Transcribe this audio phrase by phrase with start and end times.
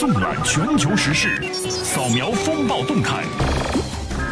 [0.00, 3.22] 纵览全球时事，扫描风暴动态，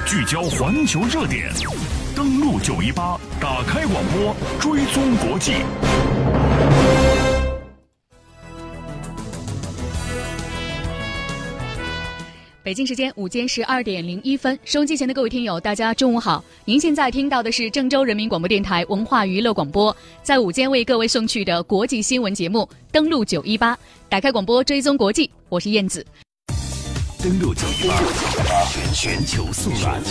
[0.06, 1.52] 聚焦环球热点。
[2.16, 5.56] 登录九一八，打开广播，追踪国际。
[12.68, 16.44] 北京时间午间十二点零一分，收音机前的各位听友，大家中午好。
[16.66, 22.68] 您现在听到的是郑州人民广播电台文化娱乐广播，在午间为各位送去的国际新闻节目。
[22.92, 23.74] 登录九一八，
[24.10, 25.30] 打开广播，追踪国际。
[25.48, 26.04] 我是燕子。
[27.22, 27.96] 登录九一八，
[28.66, 30.02] 全全球速览。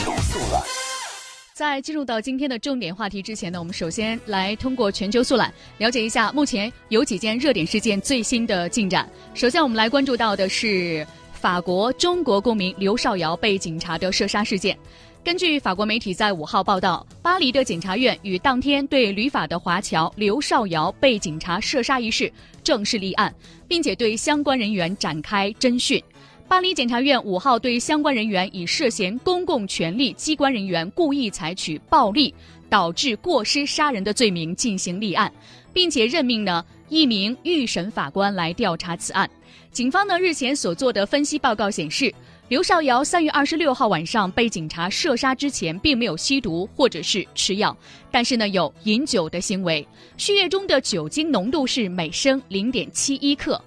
[1.53, 9.07] 在进入到今天的重点话题之前呢，我们首先来通过全球速览了解一下目前有几件热点事件最新的进展。
[9.35, 11.05] 首先，我们来关注到的是
[11.37, 14.75] 法国中国公民刘少尧被警察的射杀事件。
[15.23, 22.31] 根据法国媒体在五号报道，巴黎的检察院与当天对旅法的华侨刘少尧被警察射杀一事
[22.63, 23.33] 正式立案，
[23.67, 26.01] 并且对相关人员展开侦讯。
[26.47, 32.33] 巴黎检察院五号对相关人员以涉嫌公共权力机关人员故意采取暴力
[32.69, 35.31] 导致过失杀人的罪名进行立案，
[35.73, 39.29] 并且任命呢一名预审法官来调查此案。
[39.71, 42.13] 警方呢日前所做的分析报告显示，
[42.47, 47.75] 刘少尧三月二十六号晚上被警察射杀之前，并没有吸毒或者是吃药，
[48.09, 49.87] 但是呢有饮酒的行为，
[50.17, 53.61] 血液中的酒精浓度是每升零点七一克。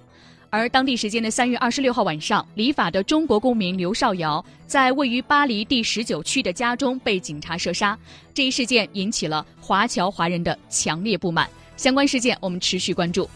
[0.53, 7.97] 而当地时间的三月二十六号晚上，理法的中国公民刘少尧在位于巴黎第十九区的家中被警察射杀。
[8.33, 11.49] 这一事件引起了华侨华人的强烈不满。
[11.77, 13.29] 相关事件我们持续关注。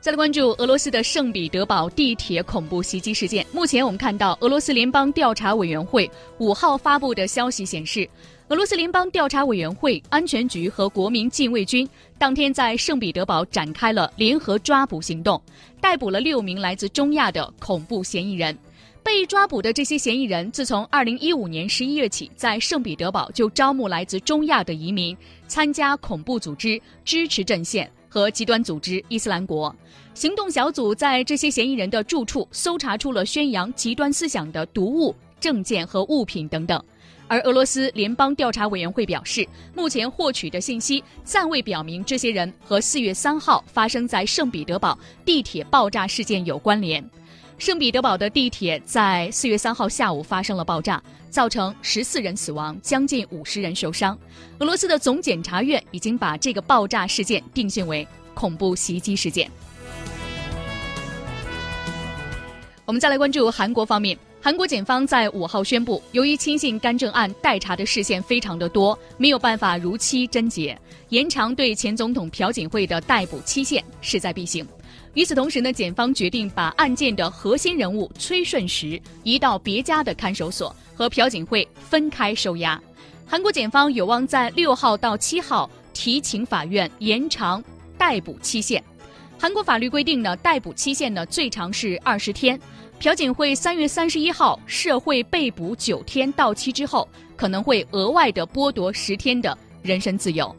[0.00, 3.44] 再来关注俄罗斯的圣彼得堡地铁恐怖袭击事件。
[3.52, 8.08] 目前我们看到，俄罗斯联邦调查委员会五号发布的消息显示。
[8.52, 15.40] 俄罗斯联邦调查委员会、安全局和国民禁卫军当天在圣彼得堡展开了联合抓捕行动，
[15.80, 18.54] 逮捕了六名来自中亚的恐怖嫌疑人。
[19.02, 25.16] 被抓捕的这些嫌疑人，自从2015年11月起，在圣彼得堡就招募来自中亚的移民
[25.48, 29.74] 参加恐怖组织支持阵线和极端组织伊斯兰国。
[30.12, 36.84] 行动小组在这些嫌疑人的住处搜查出了宣扬极端思想的毒物、证件和物品等等。
[37.32, 47.02] 而俄罗斯联邦调查委员会表示，目前获取的信息暂未表明这些人和四月三号发生在圣彼得堡地铁爆炸事件有关联。
[47.56, 54.18] 圣彼得堡的地铁在四月三号下午发生了爆炸，造成十四人死亡，将近五十人受伤。
[54.58, 59.50] 俄罗斯的总检察院已经把这个爆炸事件定性为恐怖袭击事件。
[62.84, 64.18] 我们再来关注韩国方面。
[64.44, 70.76] 韩国检方在五号宣布，由于亲信干政案待查的事件非常的多，没有办法如期侦结，
[71.10, 74.66] 延长对前总统朴槿惠的逮捕期限势在必行。
[75.14, 82.82] 与此同时呢，检方决定把案件的核心人物崔顺实移到别家的看守所，和朴槿惠分开收押。
[83.24, 87.62] 韩国检方有望在六号到七号提请法院延长
[87.96, 88.82] 逮捕期限。
[89.38, 92.60] 韩国法律规定呢，逮捕期限呢最长是二十天。
[93.02, 100.54] 朴槿惠三月三十一号社会被捕九天到期之后，可能会额外的剥夺十天的人身自由。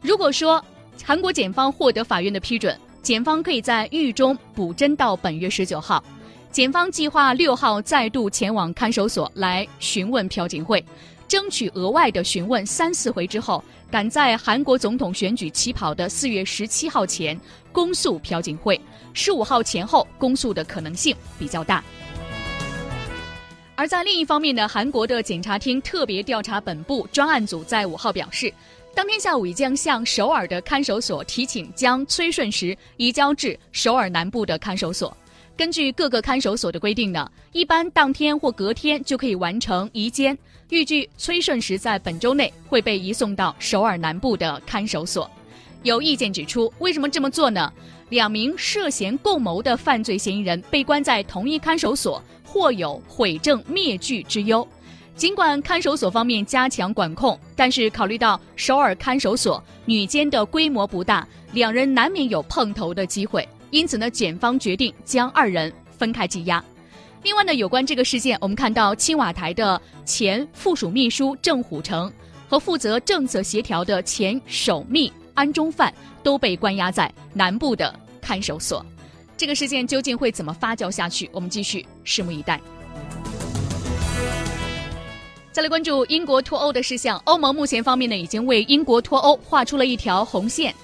[0.00, 0.64] 如果说
[1.02, 6.00] 韩国检方获得法院的批准，检方可以在狱中补侦到本月十九号。
[6.52, 10.84] 检方计划六号再度前往看守所来询问朴槿惠，
[11.28, 17.38] 争取额外的询问三四回之后，赶在韩国总统选举起跑的四月十七号前
[17.70, 18.80] 公诉朴槿惠。
[19.12, 21.84] 十五号前后公诉的可能性比较大。
[23.74, 28.52] 而在另一方面呢，韩国的检察厅特别调查本部专案组在五号表示，
[28.94, 35.16] 当天下午已将向首尔的看守所提请将崔顺实移交至首尔南部的看守所。
[35.56, 40.36] 根据各个看守所的规定呢，一般当天或隔天就可以完成移监。
[40.70, 45.30] 预计崔顺实在本周内会被移送到首尔南部的看守所。
[45.82, 47.72] 有意见指出，为什么这么做呢？
[48.10, 54.66] 两名涉嫌共谋的犯罪嫌疑人被关在同一看守所，或有毁证灭据之忧。
[55.14, 63.46] 尽管看守所方面加强管控，但是考虑到首尔看守所女监的规模不大，两人难免有碰头的机会。
[63.70, 66.62] 因此呢，检方决定将二人分开羁押。
[67.22, 72.12] 另外呢，有关这个事件，我们看到青瓦台的前附属秘书郑虎成
[72.48, 75.92] 和负责政策协调的前首秘安中范。
[76.20, 78.84] 都被关押在南部的看守所，
[79.34, 81.30] 这个事件究竟会怎么发酵下去？
[81.32, 82.60] 我们继续拭目以待。
[85.52, 90.74] 再来关注英国脱欧的事项，欧盟目前方面呢，已经为英国脱欧画出了一条红线。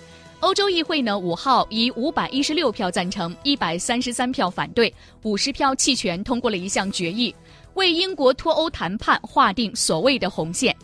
[0.45, 4.93] 欧洲议会呢，五号以五百一十六票赞成、一百三十三票反对、
[5.23, 7.35] 五十票弃权通过了一项决议，
[7.73, 10.77] 为英国脱欧谈判划定所谓的红线。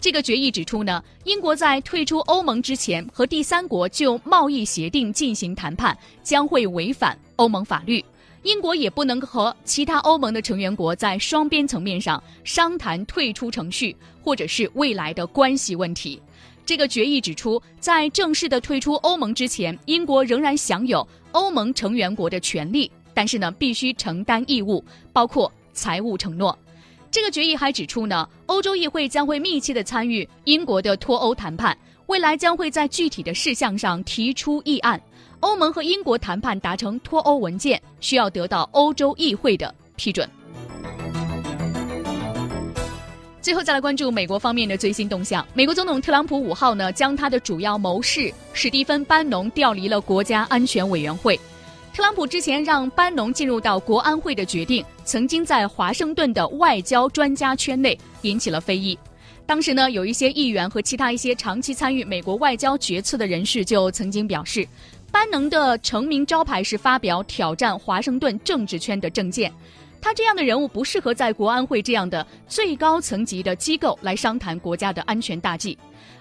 [0.00, 8.02] 这个决议指出呢，英国在退出欧盟之前和第三国就贸易协定进行谈判，将会违反欧盟法律。
[8.44, 16.22] 英国也不能和其他欧盟的成员国在双边层面上商谈退出程序或者是未来的关系问题。
[16.68, 26.54] 这个决议指出，在正式的退出欧盟之前，英国仍然享有欧盟成员国的权利，但是呢，必须承担义务，包括财务承诺。
[27.10, 31.74] 这个决议还指出呢，欧洲议会将会密切的参与英国的脱欧谈判，
[32.04, 35.00] 未来将会在具体的事项上提出议案。
[35.40, 40.28] 欧盟和英国谈判达成脱欧文件，需要得到欧洲议会的批准。
[43.40, 45.46] 最后再来关注美国方面的最新动向。
[45.54, 51.38] 美国总统特朗普五号呢，将他的主要谋士史蒂芬·班农调离了国家安全委员会。
[51.94, 58.98] 特朗普之前让班农进入到国安会的决定，曾经在华盛顿的外交专家圈内引起了非议。
[59.46, 64.66] 当时呢，有一些议员和其他一些长期参与美国外交决策的人士就曾经表示，
[65.10, 69.50] 班农的成名招牌是发表挑战华盛顿政治圈的政见。
[70.00, 75.76] 他这样的人物不适合在国安会这样的最高层级的机构来商谈国家的安全大计。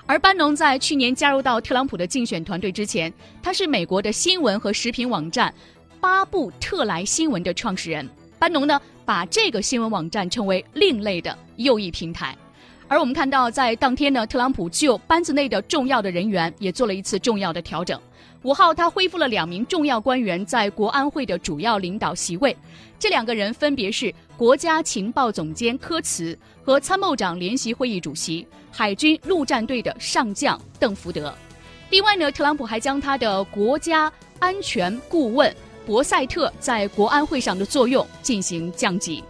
[0.05, 5.53] 而班农在去年加入到特朗普的竞选团队之前，他是美国的新闻和食品网站
[5.99, 8.07] 巴布特莱新闻的创始人。
[8.39, 12.37] 班农呢，把这个新闻网站称为另类的右翼平台。
[12.89, 17.99] 而我们看到，在当天呢，特朗普就班子内的重要的人员也做了一次重要的调整。
[18.43, 22.55] 五号，他恢复了两名重要官员在国安会的主要领导席位，
[22.97, 31.33] 这两个人分别是国家情报总监科茨和参谋长联席会议主席、海军陆战队的上将邓福德。
[31.89, 34.09] 另外呢，特朗普还将他的国家
[34.39, 35.53] 安全顾问
[35.85, 39.21] 博塞特在国安会上的作用进行降级。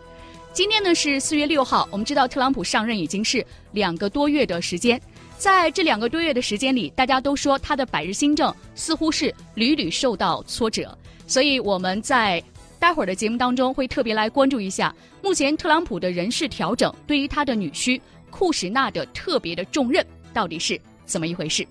[0.53, 4.99] 今天呢是四月六号，我们知道特朗普上任已经是两个多月的时间，
[5.37, 10.97] 在这两个多月的时间里，大家都说他的百日新政似乎是屡屡受到挫折，
[11.27, 12.43] 所以我们在
[12.79, 18.01] 待会儿的节目当中会特别来关注一下目前特朗普的人事调整对于他的女婿
[18.31, 20.03] 库什纳的特别的重任
[20.33, 21.67] 到底是怎么一回事。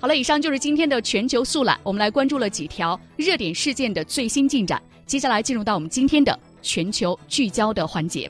[0.00, 6.38] 好了，以上就是今天的全球速览，我们来关注了几条热点事件的最新进展，接下来进入到我们今天的。
[6.66, 8.28] 全球聚焦的环节。